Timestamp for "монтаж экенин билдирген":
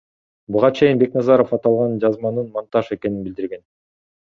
2.57-3.65